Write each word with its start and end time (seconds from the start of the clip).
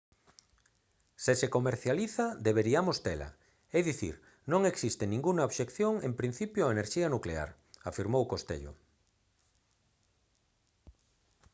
se 1.23 1.33
se 1.41 1.47
comercializa 1.55 2.25
deberíamos 2.47 2.97
tela 3.05 3.29
é 3.77 3.79
dicir 3.89 4.15
non 4.51 4.61
existe 4.71 5.03
ningunha 5.05 5.47
obxección 5.49 5.93
en 6.07 6.11
principio 6.21 6.61
á 6.65 6.69
enerxía 6.75 7.07
nuclear 7.15 7.49
afirmou 7.89 8.23
costello 8.33 8.71